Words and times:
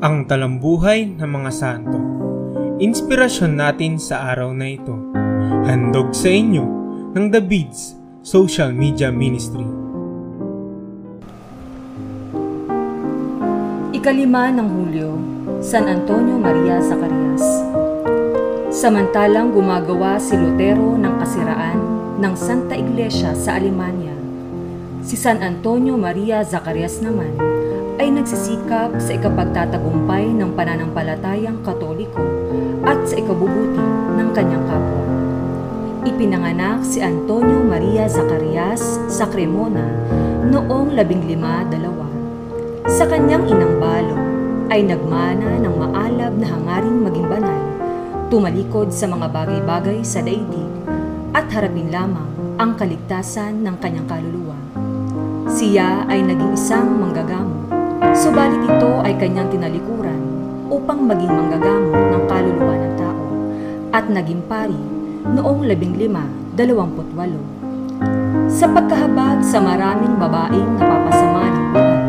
ang 0.00 0.24
talambuhay 0.24 1.12
ng 1.12 1.28
mga 1.28 1.50
santo. 1.52 2.00
Inspirasyon 2.80 3.52
natin 3.60 4.00
sa 4.00 4.32
araw 4.32 4.56
na 4.56 4.72
ito. 4.72 4.96
Handog 5.68 6.16
sa 6.16 6.32
inyo 6.32 6.64
ng 7.12 7.28
The 7.28 7.42
Beads 7.44 8.00
Social 8.24 8.72
Media 8.72 9.12
Ministry. 9.12 9.68
Ikalima 13.92 14.48
ng 14.48 14.68
Hulyo, 14.72 15.10
San 15.60 15.84
Antonio 15.84 16.40
Maria 16.40 16.80
Zacarias. 16.80 17.44
Samantalang 18.72 19.52
gumagawa 19.52 20.16
si 20.16 20.32
Lutero 20.32 20.96
ng 20.96 21.14
kasiraan 21.20 21.78
ng 22.16 22.34
Santa 22.40 22.72
Iglesia 22.72 23.36
sa 23.36 23.60
Alemania, 23.60 24.16
si 25.04 25.20
San 25.20 25.44
Antonio 25.44 26.00
Maria 26.00 26.40
Zacarias 26.40 27.04
naman 27.04 27.59
ay 28.00 28.08
nagsisikap 28.16 28.96
sa 28.96 29.12
ikapagtatagumpay 29.12 30.32
ng 30.32 30.56
pananampalatayang 30.56 31.60
katoliko 31.60 32.24
at 32.80 32.96
sa 33.04 33.20
ikabubuti 33.20 33.84
ng 34.16 34.28
kanyang 34.32 34.64
kapwa. 34.64 35.04
Ipinanganak 36.08 36.80
si 36.80 37.04
Antonio 37.04 37.60
Maria 37.60 38.08
Zacarias 38.08 38.80
sa 39.12 39.28
Cremona 39.28 39.84
noong 40.48 40.96
labing 40.96 41.28
lima 41.28 41.60
dalawa. 41.68 42.08
Sa 42.88 43.04
kanyang 43.04 43.44
inang 43.52 43.76
balo 43.76 44.16
ay 44.72 44.80
nagmana 44.80 45.60
ng 45.60 45.74
maalab 45.76 46.32
na 46.40 46.46
hangaring 46.56 47.04
maging 47.04 47.28
banal, 47.28 47.62
tumalikod 48.32 48.96
sa 48.96 49.12
mga 49.12 49.28
bagay-bagay 49.28 50.00
sa 50.00 50.24
daigdig 50.24 50.72
at 51.36 51.52
harapin 51.52 51.92
lamang 51.92 52.32
ang 52.56 52.80
kaligtasan 52.80 53.60
ng 53.60 53.76
kanyang 53.76 54.08
kaluluwa. 54.08 54.56
Siya 55.52 56.08
ay 56.08 56.24
naging 56.24 56.56
isang 56.56 56.96
manggagamot 56.96 57.79
Subalit 58.20 58.60
ito 58.68 59.00
ay 59.00 59.16
kanyang 59.16 59.48
tinalikuran 59.48 60.20
upang 60.68 61.08
maging 61.08 61.32
manggagamot 61.32 62.04
ng 62.12 62.28
kaluluwa 62.28 62.76
ng 62.76 62.92
tao 63.00 63.24
at 63.96 64.12
naging 64.12 64.44
pari 64.44 64.76
noong 65.24 65.64
1528. 65.64 67.16
Sa 68.52 68.68
pagkahabag 68.68 69.40
sa 69.40 69.64
maraming 69.64 70.20
babaeng 70.20 70.68
napapasama 70.76 71.48
ng 71.48 71.66
buhay, 71.72 72.00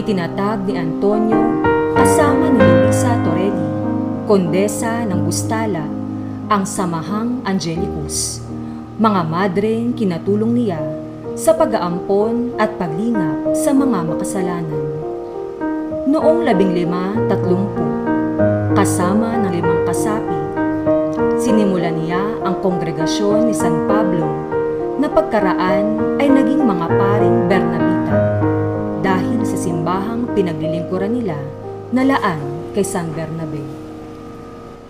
itinatag 0.00 0.64
ni 0.64 0.80
Antonio 0.80 1.68
kasama 2.00 2.48
ni 2.56 2.64
Luisa 2.64 3.12
Torelli, 3.20 3.68
kondesa 4.24 5.04
ng 5.04 5.20
Bustala, 5.20 5.84
ang 6.48 6.64
samahang 6.64 7.44
Angelicus, 7.44 8.40
mga 8.96 9.20
madreng 9.28 9.92
kinatulong 9.92 10.64
niya 10.64 10.80
sa 11.36 11.52
pag-aampon 11.52 12.56
at 12.56 12.72
paglingap 12.80 13.52
sa 13.52 13.76
mga 13.76 14.16
makasalanan. 14.16 14.89
Noong 16.10 16.42
labing 16.42 16.74
lima, 16.74 17.14
tatlumpu, 17.30 17.86
kasama 18.74 19.38
ng 19.46 19.54
limang 19.54 19.86
kasapi, 19.86 20.42
sinimulan 21.38 21.94
niya 22.02 22.18
ang 22.42 22.58
kongregasyon 22.58 23.46
ni 23.46 23.54
San 23.54 23.86
Pablo 23.86 24.26
na 24.98 25.06
pagkaraan 25.06 26.18
ay 26.18 26.26
naging 26.26 26.66
mga 26.66 26.86
paring 26.98 27.38
Bernabita 27.46 28.18
dahil 29.06 29.38
sa 29.46 29.54
simbahang 29.54 30.26
pinaglilingkuran 30.34 31.14
nila 31.14 31.38
na 31.94 32.02
laan 32.02 32.74
kay 32.74 32.82
San 32.82 33.14
Bernabe. 33.14 33.62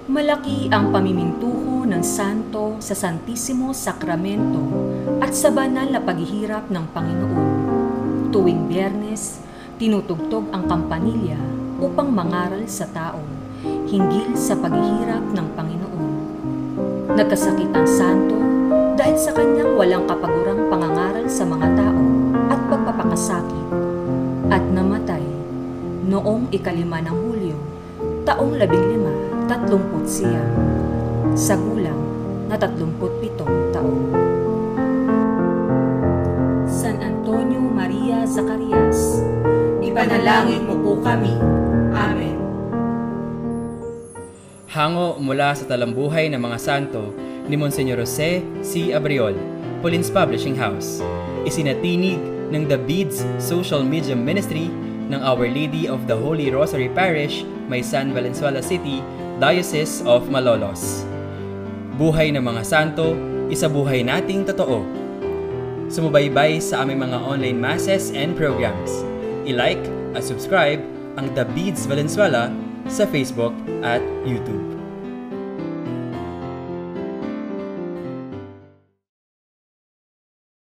Malaki 0.09 0.73
ang 0.73 0.89
pamimintuho 0.89 1.85
ng 1.85 2.01
santo 2.01 2.81
sa 2.81 2.97
Santissimo 2.97 3.77
Sacramento 3.77 4.65
at 5.21 5.37
sa 5.37 5.53
banal 5.53 5.85
na 5.85 6.01
paghihirap 6.01 6.73
ng 6.73 6.85
Panginoon. 6.97 7.49
Tuwing 8.33 8.73
biyernes, 8.73 9.50
tinutugtog 9.81 10.53
ang 10.53 10.69
kampanilya 10.69 11.41
upang 11.81 12.13
mangaral 12.13 12.61
sa 12.69 12.85
tao 12.93 13.25
hinggil 13.89 14.37
sa 14.37 14.53
paghihirap 14.53 15.33
ng 15.33 15.47
Panginoon. 15.57 16.13
Nagkasakit 17.17 17.73
ang 17.73 17.89
santo 17.89 18.37
dahil 19.01 19.17
sa 19.17 19.33
kanyang 19.33 19.73
walang 19.81 20.05
kapagurang 20.05 20.69
pangangaral 20.69 21.25
sa 21.33 21.49
mga 21.49 21.73
tao 21.81 22.03
at 22.53 22.61
pagpapakasakit 22.69 23.69
at 24.53 24.61
namatay 24.69 25.25
noong 26.05 26.53
ikalima 26.53 27.01
ng 27.01 27.17
Hulyo, 27.17 27.59
taong 28.29 28.61
labing 28.61 28.85
lima, 28.85 29.15
tatlumput 29.49 30.05
siya, 30.05 30.45
sa 31.33 31.57
gulang 31.57 31.97
na 32.53 32.61
tatlumput 32.61 33.17
pitong 33.25 33.73
taon. 33.73 34.13
San 36.67 36.99
Antonio 36.99 37.63
Maria 37.63 38.27
Zacarias, 38.27 38.90
Ipanalangin 40.01 40.65
mo 40.65 40.81
po 40.81 40.93
kami. 41.05 41.29
Amen. 41.93 42.33
Hango 44.73 45.21
mula 45.21 45.53
sa 45.53 45.69
talambuhay 45.69 46.33
ng 46.33 46.41
mga 46.41 46.57
santo 46.57 47.13
ni 47.45 47.53
Monsignor 47.53 48.01
Jose 48.01 48.41
C. 48.65 48.97
Abriol, 48.97 49.37
Polins 49.85 50.09
Publishing 50.09 50.57
House. 50.57 51.05
Isinatinig 51.45 52.17
ng 52.49 52.65
The 52.65 52.81
Beads 52.81 53.29
Social 53.37 53.85
Media 53.85 54.17
Ministry 54.17 54.73
ng 55.13 55.21
Our 55.21 55.45
Lady 55.45 55.85
of 55.85 56.09
the 56.09 56.17
Holy 56.17 56.49
Rosary 56.49 56.89
Parish, 56.97 57.45
may 57.69 57.85
San 57.85 58.17
Valenzuela 58.17 58.65
City, 58.65 59.05
Diocese 59.37 60.01
of 60.09 60.33
Malolos. 60.33 61.05
Buhay 62.01 62.33
ng 62.33 62.41
mga 62.41 62.65
santo, 62.65 63.13
isa 63.53 63.69
buhay 63.69 64.01
nating 64.01 64.49
totoo. 64.49 64.81
Sumubaybay 65.93 66.57
sa 66.57 66.89
aming 66.89 67.05
mga 67.05 67.21
online 67.21 67.61
masses 67.61 68.17
and 68.17 68.33
programs. 68.33 69.10
I-like 69.51 69.83
at 70.15 70.23
subscribe 70.23 70.79
ang 71.19 71.35
The 71.35 71.43
Beads 71.59 71.91
Valenzuela 71.91 72.55
sa 72.87 73.03
Facebook 73.03 73.53
at 73.83 73.99
YouTube. 74.23 74.80